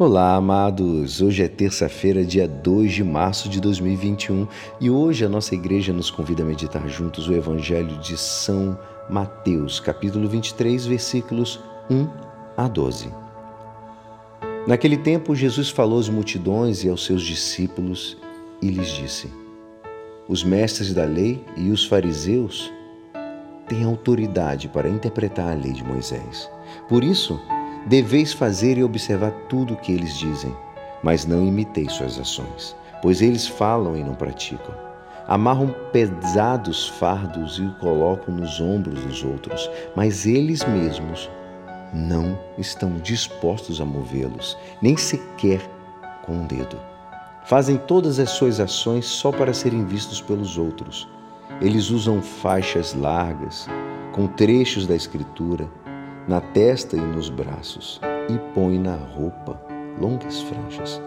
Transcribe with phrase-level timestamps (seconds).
[0.00, 1.20] Olá, amados!
[1.20, 4.46] Hoje é terça-feira, dia 2 de março de 2021
[4.80, 8.78] e hoje a nossa igreja nos convida a meditar juntos o Evangelho de São
[9.10, 11.58] Mateus, capítulo 23, versículos
[11.90, 12.06] 1
[12.56, 13.12] a 12.
[14.68, 18.16] Naquele tempo, Jesus falou às multidões e aos seus discípulos
[18.62, 19.28] e lhes disse:
[20.28, 22.72] Os mestres da lei e os fariseus
[23.68, 26.48] têm autoridade para interpretar a lei de Moisés.
[26.88, 27.40] Por isso,
[27.88, 30.54] Deveis fazer e observar tudo o que eles dizem,
[31.02, 34.74] mas não imiteis suas ações, pois eles falam e não praticam.
[35.26, 41.30] Amarram pesados fardos e o colocam nos ombros dos outros, mas eles mesmos
[41.94, 45.62] não estão dispostos a movê-los, nem sequer
[46.26, 46.78] com um dedo.
[47.46, 51.08] Fazem todas as suas ações só para serem vistos pelos outros.
[51.58, 53.66] Eles usam faixas largas,
[54.12, 55.66] com trechos da Escritura,
[56.28, 59.58] na testa e nos braços, e põe na roupa
[59.98, 61.00] longas franjas.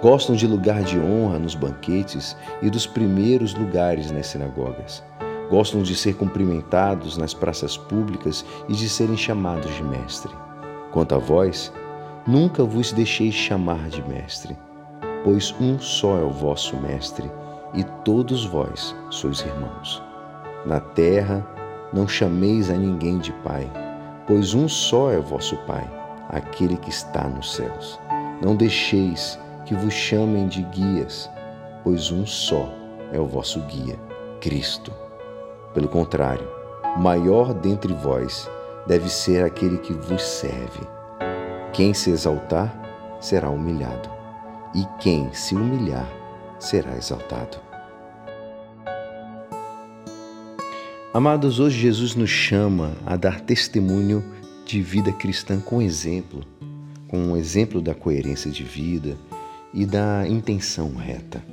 [0.00, 5.02] Gostam de lugar de honra nos banquetes e dos primeiros lugares nas sinagogas.
[5.50, 10.30] Gostam de ser cumprimentados nas praças públicas e de serem chamados de mestre.
[10.92, 11.72] Quanto a vós,
[12.24, 14.56] nunca vos deixeis chamar de mestre,
[15.24, 17.28] pois um só é o vosso mestre,
[17.74, 20.00] e todos vós sois irmãos.
[20.64, 21.44] Na terra
[21.92, 23.68] não chameis a ninguém de pai,
[24.26, 25.88] pois um só é vosso Pai,
[26.28, 27.98] aquele que está nos céus.
[28.42, 31.30] Não deixeis que vos chamem de guias,
[31.84, 32.68] pois um só
[33.12, 33.98] é o vosso guia,
[34.40, 34.92] Cristo.
[35.74, 36.48] Pelo contrário,
[36.96, 38.50] maior dentre vós
[38.86, 40.86] deve ser aquele que vos serve.
[41.72, 42.72] Quem se exaltar
[43.20, 44.08] será humilhado,
[44.74, 46.08] e quem se humilhar
[46.58, 47.69] será exaltado.
[51.12, 54.22] Amados, hoje Jesus nos chama a dar testemunho
[54.64, 56.44] de vida cristã com exemplo,
[57.08, 59.18] com um exemplo da coerência de vida
[59.74, 61.44] e da intenção reta.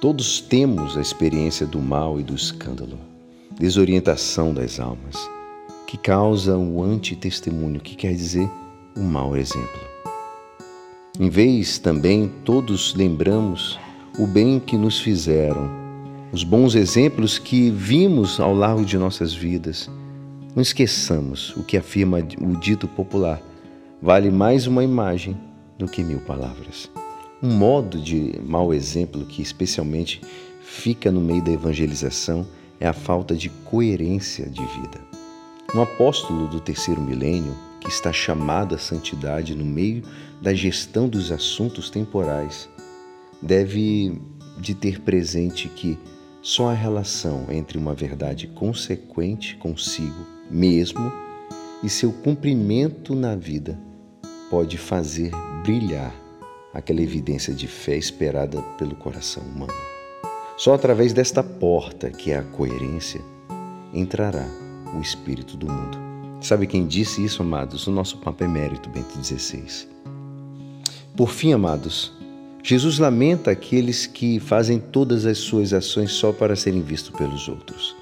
[0.00, 2.98] Todos temos a experiência do mal e do escândalo,
[3.56, 5.16] desorientação das almas,
[5.86, 8.50] que causa o antitestemunho, que quer dizer
[8.96, 9.80] o mau exemplo.
[11.20, 13.78] Em vez também todos lembramos
[14.18, 15.87] o bem que nos fizeram
[16.30, 19.90] os bons exemplos que vimos ao largo de nossas vidas.
[20.54, 23.40] Não esqueçamos o que afirma o dito popular:
[24.00, 25.36] vale mais uma imagem
[25.78, 26.90] do que mil palavras.
[27.42, 30.20] Um modo de mau exemplo que especialmente
[30.60, 32.46] fica no meio da evangelização
[32.80, 35.00] é a falta de coerência de vida.
[35.74, 40.02] Um apóstolo do terceiro milênio, que está chamado à santidade no meio
[40.42, 42.68] da gestão dos assuntos temporais,
[43.40, 44.20] deve
[44.58, 45.98] de ter presente que
[46.48, 51.12] só a relação entre uma verdade consequente consigo mesmo
[51.82, 53.78] e seu cumprimento na vida
[54.48, 55.30] pode fazer
[55.62, 56.10] brilhar
[56.72, 59.74] aquela evidência de fé esperada pelo coração humano.
[60.56, 63.20] Só através desta porta, que é a coerência,
[63.92, 64.48] entrará
[64.96, 65.98] o espírito do mundo.
[66.40, 67.86] Sabe quem disse isso, amados?
[67.86, 69.86] O nosso Papa Emérito Bento XVI.
[71.14, 72.17] Por fim, amados,
[72.62, 77.96] Jesus lamenta aqueles que fazem todas as suas ações só para serem vistos pelos outros.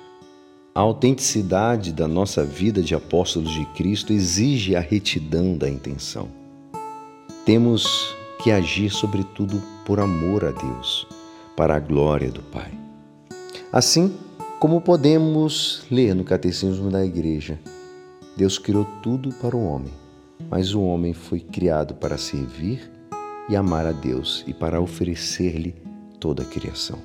[0.74, 6.28] A autenticidade da nossa vida de apóstolos de Cristo exige a retidão da intenção.
[7.44, 11.06] Temos que agir, sobretudo, por amor a Deus,
[11.56, 12.70] para a glória do Pai.
[13.72, 14.12] Assim
[14.58, 17.58] como podemos ler no Catecismo da Igreja,
[18.36, 19.92] Deus criou tudo para o homem,
[20.50, 22.95] mas o homem foi criado para servir
[23.48, 25.74] e amar a Deus e para oferecer-lhe
[26.18, 26.98] toda a criação.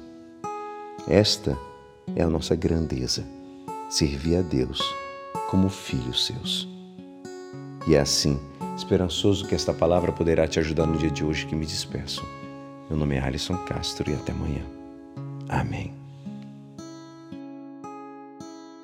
[1.07, 1.57] Esta
[2.15, 3.23] é a nossa grandeza,
[3.89, 4.81] servir a Deus
[5.49, 6.67] como filhos seus.
[7.87, 8.39] E é assim,
[8.75, 12.25] esperançoso que esta palavra poderá te ajudar no dia de hoje que me despeço.
[12.89, 14.63] Meu nome é Alisson Castro e até amanhã.
[15.49, 16.00] Amém.